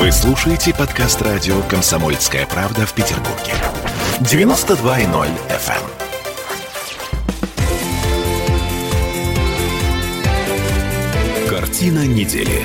Вы 0.00 0.10
слушаете 0.12 0.72
подкаст 0.74 1.20
радио 1.20 1.60
«Комсомольская 1.64 2.46
правда» 2.46 2.86
в 2.86 2.94
Петербурге. 2.94 3.52
92.0 4.20 5.28
FM. 5.50 5.82
Картина 11.50 12.06
недели. 12.06 12.62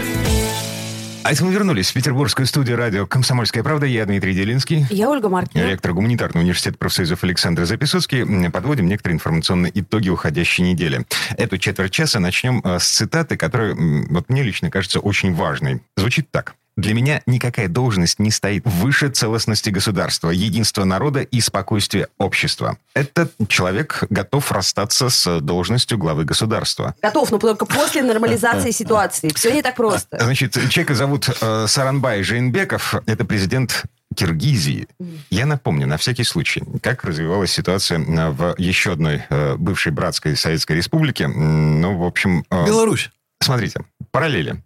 А 1.23 1.33
это 1.33 1.43
мы 1.43 1.51
вернулись 1.51 1.91
в 1.91 1.93
петербургскую 1.93 2.45
студию 2.45 2.77
радио 2.77 3.05
«Комсомольская 3.05 3.63
правда». 3.63 3.85
Я 3.85 4.05
Дмитрий 4.05 4.33
Делинский. 4.33 4.85
Я 4.89 5.09
Ольга 5.09 5.27
Маркина. 5.27 5.61
Ректор 5.61 5.91
гуманитарного 5.91 6.41
университета 6.41 6.77
профсоюзов 6.77 7.21
Александр 7.25 7.65
Записоцкий. 7.65 8.49
Подводим 8.49 8.87
некоторые 8.87 9.15
информационные 9.15 9.77
итоги 9.77 10.07
уходящей 10.07 10.63
недели. 10.63 11.05
Эту 11.35 11.57
четверть 11.57 11.91
часа 11.91 12.21
начнем 12.21 12.61
э, 12.63 12.79
с 12.79 12.87
цитаты, 12.87 13.35
которая 13.35 13.75
вот 13.75 14.29
мне 14.29 14.41
лично 14.41 14.71
кажется 14.71 15.01
очень 15.01 15.33
важной. 15.33 15.81
Звучит 15.97 16.31
так. 16.31 16.55
Для 16.77 16.93
меня 16.93 17.21
никакая 17.25 17.69
должность 17.69 18.19
не 18.19 18.31
стоит 18.31 18.63
выше 18.65 19.09
целостности 19.09 19.69
государства, 19.69 20.29
единства 20.29 20.83
народа 20.83 21.21
и 21.21 21.39
спокойствия 21.39 22.09
общества. 22.17 22.77
Этот 22.93 23.33
человек 23.47 24.03
готов 24.09 24.51
расстаться 24.51 25.09
с 25.09 25.39
должностью 25.39 25.97
главы 25.97 26.25
государства. 26.25 26.93
Готов, 27.01 27.31
но 27.31 27.37
только 27.37 27.65
после 27.65 28.03
нормализации 28.03 28.71
ситуации. 28.85 29.31
Все 29.33 29.53
не 29.53 29.61
так 29.61 29.75
просто. 29.75 30.17
Значит, 30.21 30.53
человека 30.69 30.95
зовут 30.95 31.29
э, 31.41 31.65
Саранбай 31.67 32.23
Жейнбеков. 32.23 32.95
Это 33.05 33.23
президент 33.23 33.85
Киргизии. 34.15 34.87
Я 35.29 35.45
напомню, 35.45 35.87
на 35.87 35.97
всякий 35.97 36.23
случай, 36.23 36.63
как 36.81 37.03
развивалась 37.03 37.51
ситуация 37.51 37.99
э, 37.99 38.29
в 38.31 38.55
еще 38.57 38.93
одной 38.93 39.23
э, 39.29 39.55
бывшей 39.55 39.91
братской 39.91 40.35
советской 40.35 40.73
республике. 40.73 41.27
Ну, 41.27 41.97
в 41.97 42.03
общем... 42.03 42.45
Э, 42.49 42.65
Беларусь. 42.65 43.11
Смотрите, 43.41 43.81
параллели. 44.11 44.61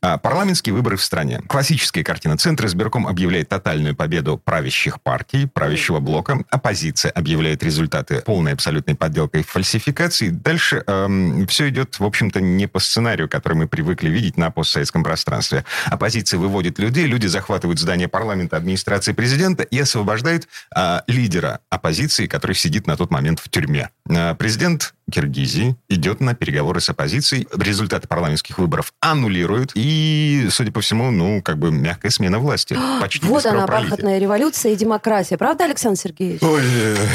А, 0.00 0.16
парламентские 0.16 0.74
выборы 0.74 0.96
в 0.96 1.02
стране. 1.02 1.40
Классическая 1.48 2.04
картина. 2.04 2.36
Центр 2.36 2.66
избирком 2.66 3.06
объявляет 3.06 3.48
тотальную 3.48 3.96
победу 3.96 4.38
правящих 4.38 5.00
партий, 5.02 5.46
правящего 5.46 5.98
блока. 5.98 6.44
Оппозиция 6.50 7.10
объявляет 7.10 7.64
результаты 7.64 8.22
полной 8.24 8.52
абсолютной 8.52 8.94
подделкой 8.94 9.40
и 9.40 9.44
фальсификации. 9.44 10.28
Дальше 10.28 10.84
эм, 10.86 11.46
все 11.48 11.68
идет, 11.68 11.98
в 11.98 12.04
общем-то, 12.04 12.40
не 12.40 12.68
по 12.68 12.78
сценарию, 12.78 13.28
который 13.28 13.54
мы 13.54 13.66
привыкли 13.66 14.08
видеть 14.08 14.36
на 14.36 14.52
постсоветском 14.52 15.02
пространстве. 15.02 15.64
Оппозиция 15.86 16.38
выводит 16.38 16.78
людей, 16.78 17.06
люди 17.06 17.26
захватывают 17.26 17.80
здание 17.80 18.06
парламента, 18.06 18.56
администрации 18.56 19.12
президента 19.12 19.64
и 19.64 19.78
освобождают 19.80 20.46
э, 20.76 21.00
лидера 21.08 21.58
оппозиции, 21.70 22.26
который 22.26 22.54
сидит 22.54 22.86
на 22.86 22.96
тот 22.96 23.10
момент 23.10 23.40
в 23.40 23.48
тюрьме. 23.48 23.90
Э, 24.08 24.36
президент 24.36 24.94
Киргизии 25.10 25.76
идет 25.88 26.20
на 26.20 26.34
переговоры 26.34 26.80
с 26.80 26.88
оппозицией. 26.88 27.48
Результаты 27.56 28.06
парламентских 28.08 28.58
выборов 28.58 28.92
аннулируют. 29.00 29.72
И, 29.74 29.80
судя 30.50 30.72
по 30.72 30.80
всему, 30.80 31.10
ну, 31.10 31.42
как 31.42 31.58
бы 31.58 31.70
мягкая 31.70 32.10
смена 32.10 32.38
власти. 32.38 32.76
Почти 33.00 33.26
вот 33.26 33.46
она, 33.46 33.66
бархатная 33.66 34.18
революция 34.18 34.72
и 34.72 34.76
демократия. 34.76 35.36
Правда, 35.36 35.64
Александр 35.64 35.98
Сергеевич? 35.98 36.42
Ой, 36.42 36.62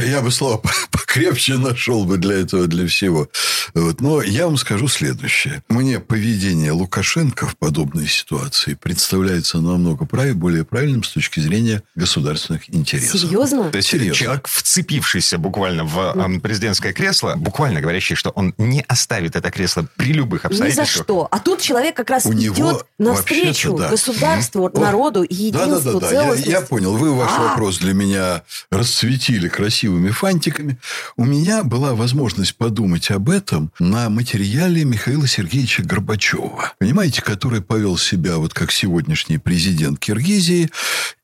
я 0.05 0.21
бы 0.21 0.31
слово 0.31 0.61
покрепче 0.91 1.57
нашел 1.57 2.05
бы 2.05 2.17
для 2.17 2.39
этого, 2.39 2.67
для 2.67 2.87
всего. 2.87 3.27
Вот. 3.73 4.01
Но 4.01 4.21
я 4.21 4.45
вам 4.45 4.57
скажу 4.57 4.87
следующее. 4.87 5.63
Мне 5.69 5.99
поведение 5.99 6.71
Лукашенко 6.71 7.47
в 7.47 7.57
подобной 7.57 8.07
ситуации 8.07 8.73
представляется 8.75 9.59
намного 9.59 10.05
прав... 10.05 10.35
более 10.35 10.63
правильным 10.63 11.03
с 11.03 11.09
точки 11.09 11.39
зрения 11.39 11.83
государственных 11.95 12.73
интересов. 12.73 13.21
Серьезно? 13.21 13.69
То 13.69 13.77
есть 13.77 13.89
Серьезно. 13.89 14.15
человек, 14.15 14.47
вцепившийся 14.47 15.37
буквально 15.37 15.85
в 15.85 16.39
президентское 16.41 16.93
кресло, 16.93 17.35
буквально 17.35 17.81
говорящий, 17.81 18.15
что 18.15 18.29
он 18.31 18.53
не 18.57 18.81
оставит 18.87 19.35
это 19.35 19.51
кресло 19.51 19.87
при 19.95 20.13
любых 20.13 20.45
обстоятельствах. 20.45 20.87
Ни 20.87 20.91
за 20.91 21.03
что. 21.03 21.27
А 21.31 21.39
тут 21.39 21.61
человек 21.61 21.95
как 21.95 22.09
раз 22.09 22.25
У 22.25 22.33
идет 22.33 22.57
него, 22.57 22.62
навстречу 22.97 23.75
да. 23.75 23.89
государству, 23.89 24.69
народу, 24.73 25.25
единству, 25.29 25.99
да, 25.99 26.09
да, 26.09 26.11
да, 26.11 26.33
да. 26.33 26.35
Я, 26.35 26.59
я 26.59 26.61
понял. 26.61 26.95
Вы 26.95 27.13
ваш 27.13 27.31
а. 27.35 27.49
вопрос 27.49 27.77
для 27.79 27.93
меня 27.93 28.43
расцветили 28.71 29.47
красивыми 29.47 30.09
фантиками. 30.09 30.77
У 31.17 31.25
меня 31.25 31.63
была 31.63 31.93
возможность 31.95 32.55
подумать 32.55 33.11
об 33.11 33.29
этом 33.29 33.71
на 33.79 34.09
материале 34.09 34.85
Михаила 34.85 35.27
Сергеевича 35.27 35.83
Горбачева. 35.83 36.73
Понимаете, 36.79 37.21
который 37.21 37.61
повел 37.61 37.97
себя 37.97 38.37
вот 38.37 38.53
как 38.53 38.71
сегодняшний 38.71 39.37
президент 39.37 39.99
Киргизии. 39.99 40.69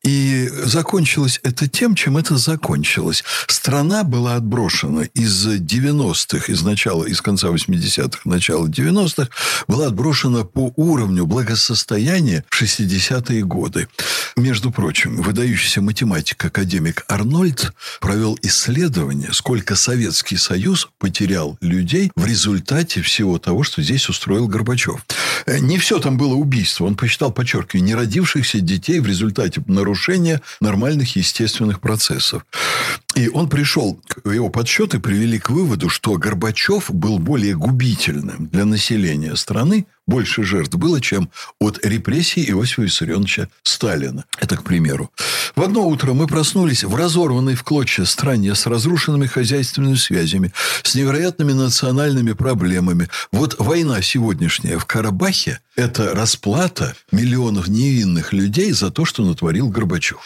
И 0.03 0.49
закончилось 0.63 1.41
это 1.43 1.67
тем, 1.67 1.93
чем 1.93 2.17
это 2.17 2.37
закончилось. 2.37 3.23
Страна 3.47 4.03
была 4.03 4.35
отброшена 4.35 5.03
из 5.13 5.45
90-х, 5.45 6.51
из 6.51 6.61
начала, 6.61 7.03
из 7.03 7.21
конца 7.21 7.49
80-х, 7.49 8.21
начала 8.23 8.67
90-х, 8.67 9.29
была 9.67 9.87
отброшена 9.87 10.45
по 10.45 10.71
уровню 10.77 11.25
благосостояния 11.25 12.45
в 12.49 12.61
60-е 12.61 13.43
годы. 13.43 13.89
Между 14.37 14.71
прочим, 14.71 15.17
выдающийся 15.21 15.81
математик, 15.81 16.45
академик 16.45 17.03
Арнольд 17.09 17.73
провел 17.99 18.37
исследование, 18.41 19.33
сколько 19.33 19.75
Советский 19.75 20.37
Союз 20.37 20.87
потерял 20.97 21.57
людей 21.59 22.09
в 22.15 22.25
результате 22.25 23.01
всего 23.01 23.37
того, 23.37 23.63
что 23.63 23.81
здесь 23.81 24.07
устроил 24.07 24.47
Горбачев. 24.47 25.05
Не 25.45 25.77
все 25.77 25.99
там 25.99 26.17
было 26.17 26.35
убийство. 26.35 26.85
Он 26.85 26.95
посчитал, 26.95 27.31
подчеркиваю, 27.31 27.83
не 27.83 27.95
родившихся 27.95 28.61
детей 28.61 28.99
в 28.99 29.05
результате 29.07 29.61
нарушения 29.89 30.41
нормальных 30.61 31.15
естественных 31.15 31.81
процессов. 31.81 32.45
И 33.15 33.27
он 33.27 33.49
пришел, 33.49 33.99
его 34.23 34.49
подсчеты 34.49 34.99
привели 34.99 35.39
к 35.39 35.49
выводу, 35.49 35.89
что 35.89 36.15
Горбачев 36.15 36.91
был 36.91 37.17
более 37.17 37.55
губительным 37.55 38.47
для 38.47 38.65
населения 38.65 39.35
страны, 39.35 39.87
больше 40.09 40.43
жертв 40.43 40.75
было, 40.75 40.99
чем 40.99 41.29
от 41.59 41.85
репрессий 41.85 42.43
Иосифа 42.49 42.81
Виссарионовича 42.81 43.47
Сталина. 43.63 44.25
Это 44.39 44.57
к 44.57 44.63
примеру. 44.63 45.11
В 45.55 45.61
одно 45.61 45.87
утро 45.87 46.13
мы 46.13 46.27
проснулись 46.27 46.83
в 46.83 46.95
разорванной 46.95 47.55
в 47.55 47.63
клочья 47.63 48.05
стране 48.05 48.55
с 48.55 48.65
разрушенными 48.65 49.27
хозяйственными 49.27 49.95
связями, 49.95 50.51
с 50.83 50.95
невероятными 50.95 51.53
национальными 51.53 52.33
проблемами. 52.33 53.07
Вот 53.31 53.55
война 53.59 54.01
сегодняшняя 54.01 54.77
в 54.77 54.85
Карабахе– 54.85 55.59
это 55.75 56.13
расплата 56.13 56.95
миллионов 57.11 57.67
невинных 57.67 58.33
людей 58.33 58.71
за 58.73 58.91
то, 58.91 59.05
что 59.05 59.23
натворил 59.23 59.69
Горбачев. 59.69 60.17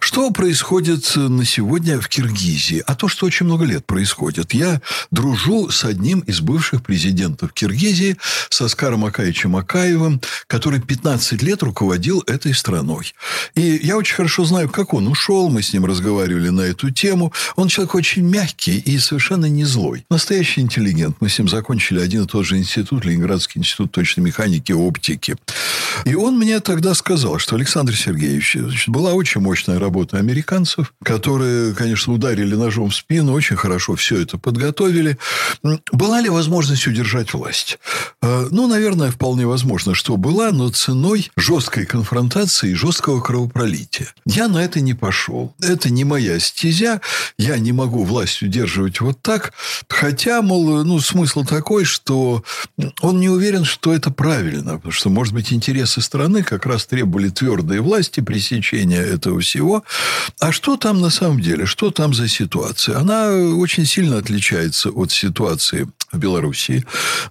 Что 0.00 0.30
происходит 0.30 1.12
на 1.16 1.44
сегодня 1.44 2.00
в 2.00 2.08
Киргизии? 2.08 2.82
А 2.86 2.94
то, 2.94 3.08
что 3.08 3.26
очень 3.26 3.46
много 3.46 3.64
лет 3.64 3.86
происходит. 3.86 4.52
Я 4.52 4.82
дружу 5.10 5.70
с 5.70 5.84
одним 5.84 6.20
из 6.20 6.40
бывших 6.40 6.82
президентов 6.82 7.52
Киргизии, 7.52 8.16
с 8.50 8.60
Оскаром 8.60 9.04
Акаевичем 9.04 9.27
Николаевичем 9.28 9.56
Акаевым, 9.56 10.20
который 10.46 10.80
15 10.80 11.42
лет 11.42 11.62
руководил 11.62 12.22
этой 12.26 12.54
страной. 12.54 13.12
И 13.54 13.80
я 13.82 13.96
очень 13.96 14.16
хорошо 14.16 14.44
знаю, 14.44 14.68
как 14.68 14.94
он 14.94 15.06
ушел, 15.08 15.50
мы 15.50 15.62
с 15.62 15.72
ним 15.72 15.84
разговаривали 15.84 16.48
на 16.48 16.62
эту 16.62 16.90
тему. 16.90 17.32
Он 17.56 17.68
человек 17.68 17.94
очень 17.94 18.22
мягкий 18.22 18.78
и 18.78 18.98
совершенно 18.98 19.46
не 19.46 19.64
злой. 19.64 20.04
Настоящий 20.10 20.62
интеллигент. 20.62 21.16
Мы 21.20 21.28
с 21.28 21.38
ним 21.38 21.48
закончили 21.48 22.00
один 22.00 22.24
и 22.24 22.26
тот 22.26 22.46
же 22.46 22.56
институт, 22.56 23.04
Ленинградский 23.04 23.60
институт 23.60 23.92
точной 23.92 24.22
механики 24.24 24.72
и 24.72 24.74
оптики. 24.74 25.36
И 26.04 26.14
он 26.14 26.38
мне 26.38 26.60
тогда 26.60 26.94
сказал, 26.94 27.38
что 27.38 27.56
Александр 27.56 27.94
Сергеевич, 27.94 28.56
значит, 28.58 28.88
была 28.88 29.12
очень 29.12 29.40
мощная 29.40 29.78
работа 29.78 30.18
американцев, 30.18 30.94
которые, 31.02 31.74
конечно, 31.74 32.12
ударили 32.12 32.54
ножом 32.54 32.90
в 32.90 32.94
спину, 32.94 33.32
очень 33.32 33.56
хорошо 33.56 33.94
все 33.94 34.22
это 34.22 34.38
подготовили. 34.38 35.18
Была 35.92 36.20
ли 36.20 36.28
возможность 36.28 36.86
удержать 36.86 37.32
власть? 37.34 37.78
Э, 38.22 38.48
ну, 38.50 38.66
наверное, 38.66 39.12
вполне 39.18 39.48
возможно, 39.48 39.94
что 39.94 40.16
была, 40.16 40.52
но 40.52 40.68
ценой 40.68 41.28
жесткой 41.36 41.86
конфронтации 41.86 42.70
и 42.70 42.74
жесткого 42.74 43.20
кровопролития. 43.20 44.06
Я 44.24 44.46
на 44.46 44.58
это 44.58 44.80
не 44.80 44.94
пошел. 44.94 45.52
Это 45.60 45.90
не 45.90 46.04
моя 46.04 46.38
стезя. 46.38 47.00
Я 47.36 47.58
не 47.58 47.72
могу 47.72 48.04
власть 48.04 48.42
удерживать 48.42 49.00
вот 49.00 49.20
так. 49.20 49.54
Хотя, 49.88 50.40
мол, 50.40 50.84
ну, 50.84 51.00
смысл 51.00 51.44
такой, 51.44 51.84
что 51.84 52.44
он 53.00 53.18
не 53.18 53.28
уверен, 53.28 53.64
что 53.64 53.92
это 53.92 54.12
правильно. 54.12 54.76
Потому 54.76 54.92
что, 54.92 55.10
может 55.10 55.34
быть, 55.34 55.52
интересы 55.52 56.00
страны 56.00 56.44
как 56.44 56.64
раз 56.64 56.86
требовали 56.86 57.28
твердой 57.28 57.80
власти, 57.80 58.20
пресечения 58.20 59.02
этого 59.02 59.40
всего. 59.40 59.82
А 60.38 60.52
что 60.52 60.76
там 60.76 61.00
на 61.00 61.10
самом 61.10 61.40
деле? 61.40 61.66
Что 61.66 61.90
там 61.90 62.14
за 62.14 62.28
ситуация? 62.28 62.98
Она 62.98 63.32
очень 63.32 63.84
сильно 63.84 64.18
отличается 64.18 64.90
от 64.90 65.10
ситуации 65.10 65.88
в 66.12 66.18
Белоруссии, 66.18 66.84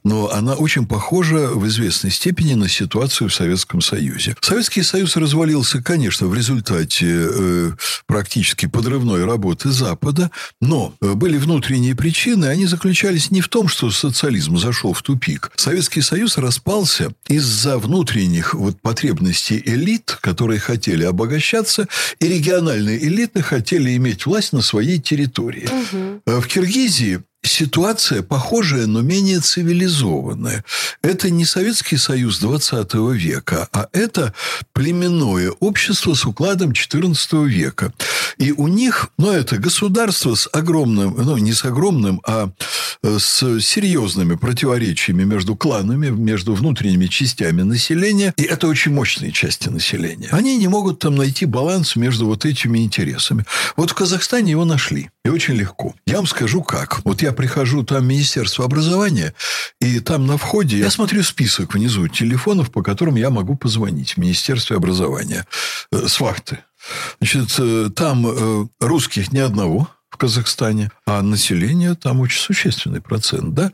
но 0.03 0.31
она 0.31 0.53
очень 0.53 0.85
похожа 0.85 1.49
в 1.49 1.67
известной 1.67 2.11
степени 2.11 2.53
на 2.53 2.67
ситуацию 2.67 3.29
в 3.29 3.33
Советском 3.33 3.81
Союзе. 3.81 4.35
Советский 4.41 4.83
Союз 4.83 5.15
развалился, 5.15 5.81
конечно, 5.81 6.27
в 6.27 6.33
результате 6.33 7.05
э, 7.07 7.71
практически 8.05 8.67
подрывной 8.67 9.25
работы 9.25 9.71
Запада, 9.71 10.31
но 10.61 10.93
э, 11.01 11.13
были 11.13 11.37
внутренние 11.37 11.95
причины, 11.95 12.45
они 12.45 12.65
заключались 12.65 13.31
не 13.31 13.41
в 13.41 13.47
том, 13.47 13.67
что 13.67 13.89
социализм 13.91 14.57
зашел 14.57 14.93
в 14.93 15.01
тупик. 15.01 15.51
Советский 15.55 16.01
Союз 16.01 16.37
распался 16.37 17.11
из-за 17.27 17.77
внутренних 17.77 18.53
вот 18.53 18.79
потребностей 18.81 19.61
элит, 19.65 20.17
которые 20.21 20.59
хотели 20.59 21.03
обогащаться, 21.03 21.87
и 22.19 22.27
региональные 22.27 23.03
элиты 23.03 23.41
хотели 23.41 23.95
иметь 23.95 24.25
власть 24.25 24.53
на 24.53 24.61
своей 24.61 24.99
территории. 24.99 25.67
Угу. 25.67 26.41
В 26.41 26.47
Киргизии 26.47 27.21
ситуация 27.47 28.21
похожая, 28.21 28.85
но 28.85 29.01
менее 29.01 29.39
цивилизованная. 29.39 30.63
Это 31.01 31.29
не 31.29 31.45
Советский 31.45 31.97
Союз 31.97 32.39
20 32.39 32.93
века, 33.13 33.67
а 33.71 33.87
это 33.93 34.33
племенное 34.73 35.51
общество 35.59 36.13
с 36.13 36.25
укладом 36.25 36.73
14 36.73 37.33
века. 37.47 37.93
И 38.37 38.51
у 38.51 38.67
них, 38.67 39.09
ну, 39.17 39.31
это 39.31 39.57
государство 39.57 40.35
с 40.35 40.47
огромным, 40.51 41.15
ну, 41.17 41.37
не 41.37 41.53
с 41.53 41.65
огромным, 41.65 42.21
а 42.25 42.51
э, 43.03 43.17
с 43.19 43.59
серьезными 43.59 44.35
противоречиями 44.35 45.23
между 45.23 45.55
кланами, 45.55 46.09
между 46.09 46.53
внутренними 46.53 47.07
частями 47.07 47.63
населения. 47.63 48.33
И 48.37 48.43
это 48.43 48.67
очень 48.67 48.93
мощные 48.93 49.31
части 49.31 49.69
населения. 49.69 50.29
Они 50.31 50.57
не 50.57 50.67
могут 50.67 50.99
там 50.99 51.15
найти 51.15 51.45
баланс 51.45 51.95
между 51.95 52.27
вот 52.27 52.45
этими 52.45 52.79
интересами. 52.79 53.45
Вот 53.75 53.91
в 53.91 53.95
Казахстане 53.95 54.51
его 54.51 54.65
нашли. 54.65 55.09
И 55.27 55.29
очень 55.29 55.55
легко. 55.55 55.93
Я 56.05 56.15
вам 56.15 56.25
скажу 56.25 56.63
как. 56.63 57.01
Вот 57.03 57.21
я 57.21 57.33
прихожу 57.33 57.83
там 57.83 58.01
в 58.01 58.07
Министерство 58.07 58.63
образования, 58.63 59.33
и 59.81 59.99
там 59.99 60.25
на 60.25 60.37
входе 60.37 60.77
я 60.77 60.89
смотрю 60.89 61.21
список 61.21 61.73
внизу 61.73 62.07
телефонов, 62.07 62.71
по 62.71 62.81
которым 62.81 63.15
я 63.15 63.29
могу 63.29 63.57
позвонить 63.57 64.13
в 64.13 64.17
Министерстве 64.19 64.77
образования 64.77 65.45
э, 65.91 66.07
с 66.07 66.21
вахты. 66.21 66.59
Значит, 67.19 67.53
э, 67.59 67.89
там 67.93 68.25
э, 68.25 68.67
русских 68.79 69.33
ни 69.33 69.39
одного 69.39 69.89
Казахстане, 70.17 70.91
а 71.05 71.21
население 71.21 71.95
там 71.95 72.19
очень 72.19 72.39
существенный 72.39 73.01
процент, 73.01 73.53
да? 73.53 73.71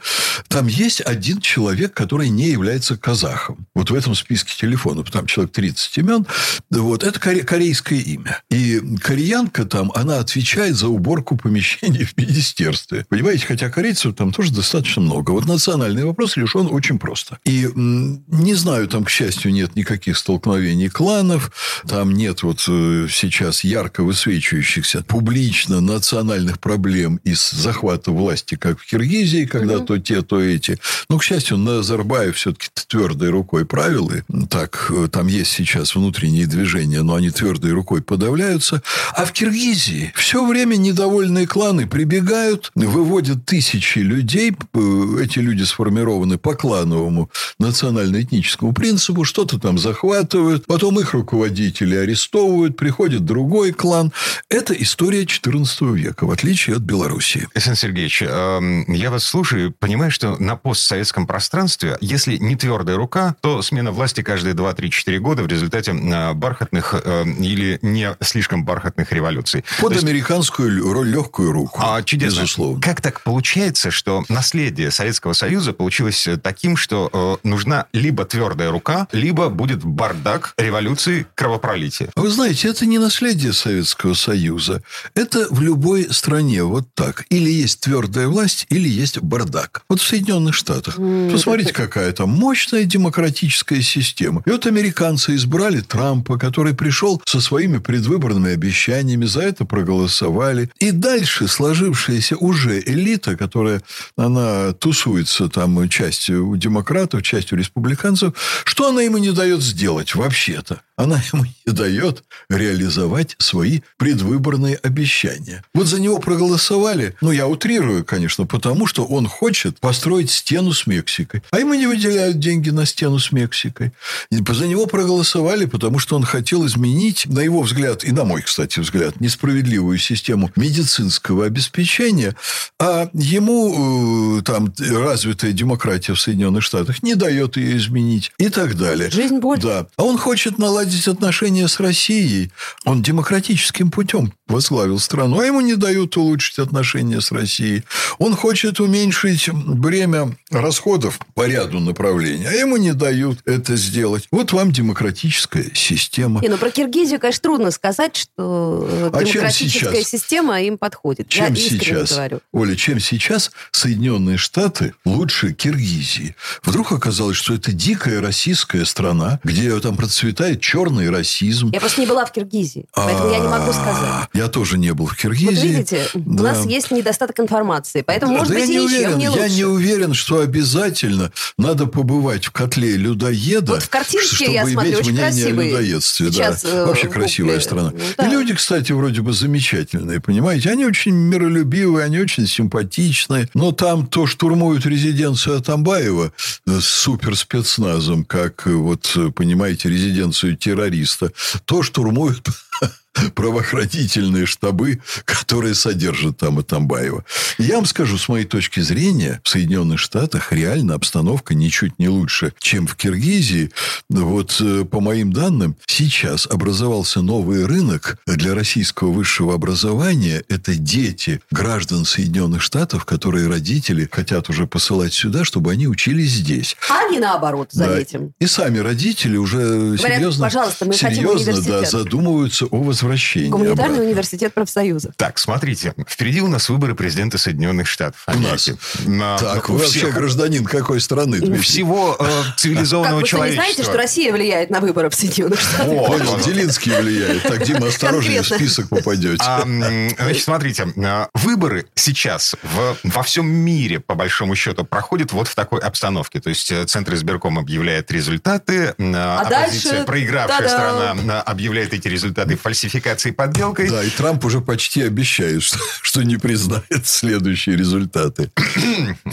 Там 0.48 0.68
есть 0.68 1.02
один 1.02 1.42
человек, 1.42 1.94
который 1.94 2.30
не 2.30 2.50
является 2.50 2.98
казахом. 2.98 3.66
Вот 3.74 3.90
в 3.90 3.96
этом 3.96 4.16
списке 4.16 4.54
телефонов, 4.60 5.12
там 5.12 5.26
человек 5.26 5.54
30 5.54 5.98
имен, 6.00 6.26
вот, 6.70 7.04
это 7.04 7.20
коре- 7.20 7.44
корейское 7.44 8.00
имя. 8.00 8.42
И 8.50 8.82
кореянка 9.02 9.66
там, 9.66 9.92
она 9.96 10.20
отвечает 10.20 10.76
за 10.76 10.88
уборку 10.88 11.38
помещений 11.38 12.06
в 12.06 12.18
министерстве. 12.18 13.06
Понимаете, 13.10 13.46
хотя 13.46 13.70
корейцев 13.70 14.16
там 14.16 14.32
тоже 14.32 14.54
достаточно 14.54 15.02
много. 15.02 15.32
Вот 15.32 15.46
национальный 15.46 16.04
вопрос 16.06 16.38
решен 16.38 16.68
очень 16.72 17.00
просто. 17.00 17.40
И 17.46 17.70
не 17.76 18.54
знаю, 18.54 18.88
там, 18.88 19.04
к 19.04 19.10
счастью, 19.10 19.52
нет 19.54 19.76
никаких 19.76 20.18
столкновений 20.18 20.90
кланов, 20.90 21.52
там 21.88 22.12
нет 22.12 22.44
вот 22.44 22.64
э, 22.68 23.08
сейчас 23.10 23.64
ярко 23.64 24.04
высвечивающихся 24.04 25.04
публично 25.04 25.82
национальных 25.82 26.33
национальных 26.34 26.60
проблем 26.60 27.20
из 27.24 27.52
захвата 27.52 28.12
власти, 28.12 28.56
как 28.56 28.80
в 28.80 28.86
Киргизии, 28.86 29.46
когда 29.46 29.78
угу. 29.78 29.86
то 29.86 30.00
те, 30.00 30.22
то 30.22 30.42
эти. 30.42 30.78
Но, 31.10 31.18
к 31.18 31.24
счастью, 31.24 31.58
Назарбаев 31.58 32.36
все-таки 32.36 32.70
твердой 32.88 33.30
рукой 33.30 33.66
правил. 33.66 34.12
И 34.12 34.22
так, 34.50 34.92
э, 34.94 35.08
там 35.12 35.28
есть 35.28 35.52
сейчас 35.52 35.96
внутренние 35.96 36.48
движения, 36.48 37.04
но 37.04 37.16
они 37.16 37.30
твердой 37.30 37.72
рукой 37.72 38.02
подавляются. 38.02 38.82
А 39.16 39.26
в 39.26 39.32
Киргизии 39.32 40.12
все 40.16 40.46
время 40.46 40.76
недовольные 40.76 41.48
кланы 41.48 41.88
прибегают, 41.88 42.72
выводят 42.76 43.46
тысячи 43.46 44.00
людей. 44.00 44.56
Э, 44.74 45.24
эти 45.24 45.40
люди 45.40 45.64
сформированы 45.64 46.38
по 46.38 46.56
клановому 46.56 47.30
национально-этническому 47.60 48.74
принципу, 48.74 49.24
что-то 49.24 49.60
там 49.60 49.78
захватывают, 49.78 50.66
потом 50.66 51.00
их 51.00 51.14
руководители 51.14 51.96
арестовывают, 51.96 52.78
приходит 52.78 53.26
другой 53.26 53.72
клан. 53.72 54.12
Это 54.50 54.74
история 54.74 55.24
XIV 55.24 55.96
века 55.96 56.23
в 56.26 56.32
отличие 56.32 56.78
от 56.78 56.82
Белоруссии. 56.82 57.48
Сэн 57.56 57.76
Сергеевич, 57.76 58.22
эм, 58.22 58.92
я 58.92 59.12
вас 59.12 59.24
слушаю 59.24 59.70
и 59.70 59.72
понимаю, 59.72 60.12
что 60.12 60.38
на 60.38 60.56
постсоветском 60.56 61.28
пространстве, 61.28 61.98
если 62.02 62.38
не 62.38 62.56
твердая 62.56 62.98
рука, 62.98 63.36
то 63.42 63.62
смена 63.62 63.92
власти 63.92 64.22
каждые 64.22 64.56
2-3-4 64.56 65.18
года 65.20 65.44
в 65.44 65.48
результате 65.48 65.92
э, 65.92 66.34
бархатных 66.34 66.96
э, 67.04 67.26
или 67.40 67.80
не 67.82 68.16
слишком 68.22 68.66
бархатных 68.66 69.12
революций. 69.12 69.64
Под 69.80 69.94
есть... 69.94 70.04
американскую 70.04 70.92
роль 70.92 71.10
легкую 71.10 71.52
руку. 71.52 71.80
А, 71.82 72.02
чудесно. 72.04 72.42
Безусловно. 72.42 72.82
Как 72.82 73.02
так 73.02 73.22
получается, 73.22 73.92
что 73.92 74.24
наследие 74.30 74.92
Советского 74.92 75.34
Союза 75.34 75.74
получилось 75.74 76.28
таким, 76.42 76.78
что 76.78 77.40
э, 77.44 77.48
нужна 77.48 77.88
либо 77.94 78.26
твердая 78.26 78.72
рука, 78.72 79.08
либо 79.12 79.50
будет 79.50 79.84
бардак 79.84 80.54
революции 80.58 81.26
кровопролития? 81.36 82.10
Вы 82.16 82.30
знаете, 82.30 82.70
это 82.70 82.86
не 82.86 83.00
наследие 83.00 83.54
Советского 83.54 84.14
Союза. 84.14 84.82
Это 85.16 85.48
в 85.50 85.62
любой 85.62 86.08
стране 86.14 86.64
вот 86.64 86.88
так. 86.94 87.26
Или 87.30 87.52
есть 87.52 87.82
твердая 87.82 88.28
власть, 88.28 88.66
или 88.70 88.88
есть 88.88 89.20
бардак. 89.20 89.84
Вот 89.90 90.00
в 90.00 90.08
Соединенных 90.08 90.56
Штатах. 90.56 90.96
Посмотрите, 91.32 91.74
какая 91.74 92.12
там 92.12 92.30
мощная 92.30 92.86
демократическая 92.86 93.82
система. 93.82 94.44
И 94.46 94.50
вот 94.50 94.66
американцы 94.66 95.36
избрали 95.36 95.82
Трампа, 95.82 96.38
который 96.38 96.74
пришел 96.74 97.22
со 97.26 97.42
своими 97.42 97.80
предвыборными 97.80 98.54
обещаниями, 98.54 99.26
за 99.26 99.42
это 99.42 99.66
проголосовали. 99.66 100.70
И 100.80 100.92
дальше 100.92 101.48
сложившаяся 101.48 102.38
уже 102.38 102.80
элита, 102.80 103.36
которая, 103.36 103.82
она 104.16 104.74
тусуется 104.74 105.50
там 105.50 105.90
частью 105.90 106.48
у 106.48 106.56
демократов, 106.56 107.24
частью 107.24 107.58
республиканцев, 107.58 108.34
что 108.64 108.90
она 108.90 109.02
ему 109.02 109.18
не 109.18 109.32
дает 109.32 109.62
сделать 109.62 110.16
вообще-то? 110.16 110.82
Она 110.96 111.22
ему 111.34 111.46
не 111.46 111.74
дает 111.74 112.24
реализовать 112.50 113.36
свои 113.40 113.82
предвыборные 113.98 114.76
обещания. 114.76 115.64
Вот 115.74 115.88
за 115.88 116.00
него 116.04 116.20
проголосовали, 116.20 117.16
ну, 117.22 117.32
я 117.32 117.48
утрирую, 117.48 118.06
конечно, 118.06 118.46
потому 118.46 118.86
что 118.86 119.06
он 119.06 119.28
хочет 119.28 119.80
построить 119.80 120.30
стену 120.30 120.74
с 120.74 120.86
Мексикой. 120.86 121.42
А 121.52 121.60
ему 121.60 121.74
не 121.74 121.88
выделяют 121.88 122.40
деньги 122.40 122.70
на 122.70 122.86
стену 122.86 123.20
с 123.20 123.32
Мексикой. 123.32 123.92
И 124.30 124.44
за 124.48 124.68
него 124.68 124.86
проголосовали, 124.86 125.66
потому 125.66 126.00
что 126.00 126.16
он 126.16 126.24
хотел 126.24 126.66
изменить, 126.66 127.26
на 127.26 127.40
его 127.40 127.62
взгляд, 127.62 128.04
и 128.04 128.12
на 128.12 128.24
мой, 128.24 128.42
кстати, 128.42 128.80
взгляд, 128.80 129.20
несправедливую 129.20 129.98
систему 129.98 130.52
медицинского 130.56 131.46
обеспечения, 131.46 132.36
а 132.80 133.10
ему 133.14 134.40
э, 134.40 134.42
там 134.44 134.74
развитая 134.78 135.52
демократия 135.52 136.14
в 136.14 136.20
Соединенных 136.20 136.64
Штатах 136.64 137.02
не 137.04 137.16
дает 137.16 137.58
ее 137.58 137.78
изменить 137.78 138.32
и 138.38 138.50
так 138.50 138.76
далее. 138.76 139.10
Жизнь 139.10 139.40
больше. 139.40 139.68
Да. 139.68 139.88
А 139.96 140.04
он 140.04 140.18
хочет 140.18 140.58
наладить 140.58 141.08
отношения 141.08 141.68
с 141.68 141.80
Россией. 141.80 142.52
Он 142.86 143.02
демократическим 143.02 143.92
путем 143.92 144.34
возглавил 144.54 145.00
страну, 145.00 145.40
а 145.40 145.46
ему 145.46 145.62
не 145.62 145.76
дают 145.76 146.16
улучшить 146.16 146.60
отношения 146.60 147.20
с 147.22 147.32
Россией. 147.32 147.84
Он 148.20 148.36
хочет 148.36 148.80
уменьшить 148.80 149.50
бремя 149.52 150.38
расходов 150.52 151.20
по 151.34 151.48
ряду 151.48 151.80
направлений, 151.80 152.46
а 152.46 152.52
ему 152.52 152.78
не 152.78 152.94
дают 152.94 153.40
это 153.46 153.76
сделать. 153.76 154.28
Вот 154.32 154.54
вам 154.54 154.72
демократическая 154.72 155.72
система. 155.74 156.42
Не, 156.42 156.50
ну 156.50 156.58
про 156.58 156.70
Киргизию, 156.70 157.20
конечно, 157.20 157.42
трудно 157.42 157.72
сказать, 157.72 158.16
что 158.16 158.88
а 159.12 159.24
демократическая 159.24 160.04
система 160.04 160.62
им 160.62 160.78
подходит. 160.78 161.28
Чем 161.30 161.54
Я 161.54 161.56
сейчас, 161.56 162.12
говорю. 162.12 162.40
Оля, 162.52 162.76
чем 162.76 163.00
сейчас 163.00 163.52
Соединенные 163.72 164.38
Штаты 164.38 164.94
лучше 165.06 165.54
Киргизии? 165.54 166.36
Вдруг 166.64 166.92
оказалось, 166.92 167.38
что 167.38 167.56
это 167.56 167.72
дикая 167.72 168.22
российская 168.22 168.86
страна, 168.86 169.40
где 169.44 169.80
там 169.80 169.98
процветает 169.98 170.62
черный 170.62 171.10
расизм. 171.10 171.72
Я 171.74 171.80
просто 171.80 172.02
не 172.02 172.08
была 172.08 172.26
в 172.26 172.32
Киргизии, 172.32 172.86
поэтому 172.94 173.32
я 173.32 173.40
не 173.40 173.48
могу 173.48 173.74
сказать. 173.74 174.30
Я 174.34 174.43
тоже 174.48 174.78
не 174.78 174.94
был 174.94 175.06
в 175.06 175.16
Киргизии. 175.16 175.46
Вот 175.46 175.64
видите, 175.64 176.08
да. 176.14 176.42
у 176.42 176.46
нас 176.46 176.66
есть 176.66 176.92
недостаток 176.92 177.40
информации, 177.40 178.02
поэтому, 178.02 178.34
может 178.34 178.50
да 178.50 178.56
быть, 178.56 178.68
я 178.68 178.74
не 178.74 178.80
уверен, 178.80 179.18
не 179.18 179.30
лучше. 179.30 179.42
Я 179.42 179.50
не 179.50 179.66
уверен, 179.66 180.14
что 180.14 180.40
обязательно 180.40 181.32
надо 181.58 181.86
побывать 181.86 182.46
в 182.46 182.52
котле 182.52 182.98
людоеда, 182.98 183.74
вот 183.74 183.84
в 183.84 183.90
картинке, 183.90 184.36
чтобы 184.36 184.52
я 184.52 184.66
смотрю, 184.66 184.92
иметь 184.92 185.02
мнение 185.02 185.24
красивый. 185.24 185.68
о 185.68 185.70
людоедстве. 185.70 186.32
Сейчас 186.32 186.64
да. 186.64 186.86
Вообще 186.86 187.08
красивая 187.08 187.60
страна. 187.60 187.92
Ну, 187.92 188.00
да. 188.18 188.28
И 188.28 188.32
люди, 188.32 188.54
кстати, 188.54 188.92
вроде 188.92 189.22
бы 189.22 189.34
замечательные, 189.34 190.20
понимаете? 190.20 190.70
Они 190.70 190.86
очень 190.86 191.14
миролюбивые, 191.14 192.06
они 192.06 192.20
очень 192.20 192.48
симпатичные. 192.48 193.50
Но 193.54 193.72
там 193.72 194.08
то 194.08 194.28
штурмуют 194.28 194.86
резиденцию 194.86 195.58
Атамбаева 195.58 196.34
с 196.66 196.84
суперспецназом, 196.84 198.26
как, 198.26 198.66
вот, 198.66 199.18
понимаете, 199.36 199.90
резиденцию 199.90 200.58
террориста, 200.58 201.32
то 201.66 201.84
штурмуют 201.84 202.48
правоохранительные 203.36 204.46
штабы, 204.46 205.00
которые 205.26 205.76
содержат 205.76 206.38
там 206.38 206.60
Атамбаева. 206.60 207.24
Я 207.58 207.76
вам 207.76 207.86
скажу, 207.86 208.18
с 208.18 208.28
моей 208.28 208.46
точки 208.46 208.80
зрения, 208.80 209.42
в 209.44 209.50
Соединенных 209.50 210.00
Штатах 210.00 210.52
реально 210.52 210.96
обстановка 210.96 211.54
ничуть 211.54 212.00
не 212.00 212.10
лучше, 212.10 212.54
чем 212.60 212.88
в 212.88 212.96
Киргизии. 212.96 213.72
Вот 214.10 214.58
э, 214.62 214.86
по 214.86 215.00
моим 215.00 215.32
данным, 215.32 215.76
сейчас 215.86 216.48
образовался 216.48 217.22
новый 217.22 217.66
рынок 217.66 218.18
для 218.26 218.56
российского 218.56 219.12
высшего 219.12 219.54
образования. 219.54 220.44
Это 220.50 220.76
дети 220.76 221.42
граждан 221.52 222.06
Соединенных 222.06 222.62
Штатов, 222.62 223.06
которые 223.06 223.48
родители 223.48 224.10
хотят 224.12 224.50
уже 224.50 224.68
посылать 224.68 225.14
сюда, 225.14 225.44
чтобы 225.44 225.72
они 225.72 225.88
учились 225.88 226.32
здесь. 226.32 226.76
А 226.90 227.10
не 227.10 227.20
наоборот, 227.20 227.70
заметим. 227.72 228.28
Да. 228.28 228.34
И 228.40 228.48
сами 228.48 228.80
родители 228.80 229.38
уже 229.38 229.58
Говорят, 229.58 230.18
серьезно, 230.18 230.46
пожалуйста, 230.46 230.86
мы 230.86 230.94
серьезно 230.94 231.62
да, 231.62 231.86
задумываются 231.86 232.66
о 232.66 232.78
возвращении. 232.78 233.03
Гуманитарный 233.50 233.86
обратно. 233.86 234.04
университет 234.04 234.54
профсоюзов. 234.54 235.14
Так, 235.16 235.38
смотрите. 235.38 235.94
Впереди 236.08 236.42
у 236.42 236.48
нас 236.48 236.70
выборы 236.70 236.96
президента 236.96 237.38
Соединенных 237.38 237.88
Штатов 237.88 238.24
Америки. 238.26 238.48
У 238.48 238.52
нас. 238.52 238.72
На, 239.06 239.38
так, 239.38 239.70
вы 239.70 239.80
вообще 239.80 240.12
гражданин 240.12 240.66
какой 240.66 241.02
страны, 241.02 241.38
Дмитрий? 241.38 241.60
У 241.60 241.62
всего 241.62 242.18
э, 242.20 242.26
цивилизованного 242.58 243.20
как 243.22 243.30
человечества. 243.30 243.62
Вы 243.62 243.74
знаете, 243.74 243.84
что 243.84 243.98
Россия 243.98 244.32
влияет 244.34 244.70
на 244.70 244.80
выборы 244.80 245.10
в 245.10 245.16
Соединенных 245.16 245.60
Штатах? 245.60 245.88
Понял, 245.88 246.40
Делинский 246.40 246.96
влияет. 246.96 247.44
Так, 247.44 247.64
Дима, 247.64 247.88
осторожнее, 247.88 248.42
в 248.42 248.48
список 248.48 248.90
попадете. 248.90 249.44
А, 249.44 249.64
значит, 249.64 250.44
смотрите. 250.44 250.88
Э, 250.96 251.28
выборы 251.34 251.86
сейчас 251.96 252.56
в, 252.62 252.98
во 253.04 253.24
всем 253.24 253.48
мире, 253.48 254.00
по 254.00 254.16
большому 254.16 254.56
счету, 254.56 254.86
проходят 254.86 255.32
вот 255.32 255.48
в 255.48 255.56
такой 255.56 255.80
обстановке. 255.80 256.40
То 256.40 256.50
есть 256.50 256.72
э, 256.72 256.86
Центр 256.86 257.16
избирком 257.16 257.60
объявляет 257.60 258.12
результаты, 258.12 258.96
э, 258.98 259.14
а 259.16 259.42
оппозиция, 259.42 259.92
дальше... 259.92 260.06
проигравшая 260.06 260.70
Та-дам! 260.70 261.18
страна, 261.18 261.42
объявляет 261.42 261.94
эти 261.94 262.08
результаты 262.08 262.56
фальсификацией, 262.94 263.34
подделкой. 263.34 263.90
Да, 263.90 264.04
и 264.04 264.10
Трамп 264.10 264.46
уже 264.46 264.62
почти 264.62 265.02
обещает, 265.02 265.64
что, 265.64 265.78
что 266.02 266.24
не 266.24 266.38
признает 266.38 267.06
следующие 267.06 267.76
результаты. 267.76 268.52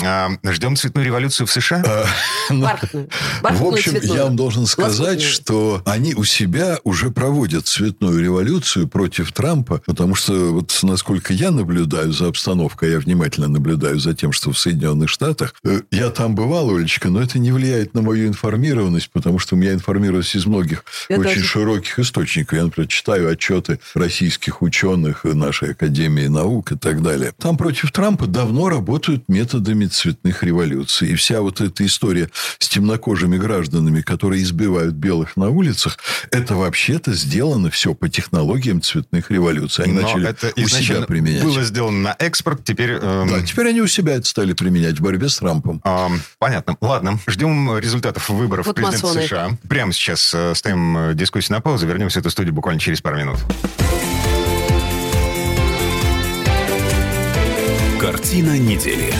А, 0.03 0.31
ждем 0.45 0.77
цветную 0.77 1.07
революцию 1.07 1.47
в 1.47 1.53
США? 1.53 1.83
А, 1.87 2.07
ну, 2.51 2.67
в 3.43 3.65
общем, 3.67 3.99
я 4.03 4.25
вам 4.25 4.37
должен 4.37 4.67
сказать, 4.67 5.21
что 5.21 5.83
они 5.85 6.15
у 6.15 6.25
себя 6.25 6.79
уже 6.85 7.11
проводят 7.11 7.67
цветную 7.67 8.23
революцию 8.23 8.89
против 8.89 9.33
Трампа, 9.33 9.83
потому 9.85 10.15
что, 10.15 10.33
вот 10.53 10.77
насколько 10.83 11.33
я 11.33 11.51
наблюдаю 11.51 12.13
за 12.13 12.29
обстановкой, 12.29 12.93
я 12.93 12.99
внимательно 12.99 13.49
наблюдаю 13.49 13.99
за 13.99 14.15
тем, 14.15 14.33
что 14.33 14.53
в 14.53 14.59
Соединенных 14.59 15.09
Штатах, 15.09 15.55
э, 15.65 15.83
я 15.91 16.11
там 16.11 16.35
бывал, 16.35 16.75
Олечка, 16.75 17.09
но 17.11 17.21
это 17.21 17.39
не 17.39 17.53
влияет 17.53 17.95
на 17.95 18.03
мою 18.03 18.27
информированность, 18.27 19.11
потому 19.11 19.39
что 19.39 19.55
у 19.55 19.59
меня 19.59 19.73
информированность 19.73 20.35
из 20.35 20.47
многих 20.47 20.85
это 21.09 21.21
очень 21.21 21.43
широких 21.43 21.99
источников. 21.99 22.57
Я, 22.57 22.65
например, 22.65 22.89
читаю 22.89 23.31
отчеты 23.51 23.81
российских 23.95 24.63
ученых 24.63 25.25
нашей 25.25 25.73
Академии 25.73 26.27
наук 26.27 26.73
и 26.73 26.77
так 26.77 27.03
далее. 27.03 27.33
Там 27.39 27.57
против 27.57 27.93
Трампа 27.93 28.27
давно 28.27 28.69
работают 28.69 29.29
методами 29.29 29.87
цветных 29.87 30.43
революций. 30.43 31.11
И 31.11 31.15
вся 31.15 31.41
вот 31.41 31.61
эта 31.61 31.85
история 31.85 32.31
с 32.59 32.69
темнокожими 32.69 33.37
гражданами, 33.37 34.03
которые 34.03 34.43
избивают 34.43 34.95
белых 34.95 35.37
на 35.37 35.51
улицах, 35.51 35.99
это 36.31 36.55
вообще-то 36.55 37.13
сделано 37.13 37.71
все 37.71 37.95
по 37.95 38.09
технологиям 38.09 38.81
цветных 38.81 39.31
революций. 39.31 39.85
Они 39.85 39.95
Но 39.95 40.03
начали 40.03 40.29
это 40.29 40.53
у 40.57 40.69
себя 40.69 41.03
применять. 41.03 41.43
было 41.43 41.63
сделано 41.65 41.99
на 41.99 42.17
экспорт, 42.19 42.65
теперь... 42.65 42.93
Эм... 42.93 43.29
Да, 43.29 43.43
теперь 43.43 43.69
они 43.69 43.81
у 43.81 43.87
себя 43.87 44.15
это 44.15 44.27
стали 44.27 44.53
применять 44.53 44.99
в 44.99 45.03
борьбе 45.03 45.29
с 45.29 45.39
Трампом. 45.39 45.81
Эм, 45.85 46.21
понятно. 46.39 46.77
Ладно, 46.81 47.19
ждем 47.27 47.79
результатов 47.79 48.29
выборов 48.29 48.67
вот 48.67 48.77
президента 48.77 49.07
масоны. 49.07 49.27
США. 49.27 49.51
Прямо 49.69 49.93
сейчас 49.93 50.33
э, 50.35 50.55
ставим 50.55 50.97
э, 50.97 51.15
дискуссию 51.15 51.57
на 51.57 51.61
паузу. 51.61 51.87
Вернемся 51.87 52.19
в 52.19 52.21
эту 52.21 52.31
студию 52.31 52.55
буквально 52.55 52.81
через 52.81 53.01
пару 53.01 53.17
минут. 53.17 53.40
Картина 58.01 58.59
недели. 58.59 59.13